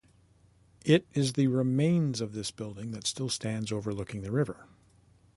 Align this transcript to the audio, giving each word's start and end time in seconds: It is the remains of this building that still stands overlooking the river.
It 0.83 1.05
is 1.13 1.33
the 1.33 1.45
remains 1.45 2.21
of 2.21 2.33
this 2.33 2.49
building 2.49 2.89
that 2.89 3.05
still 3.05 3.29
stands 3.29 3.71
overlooking 3.71 4.23
the 4.23 4.31
river. 4.31 4.65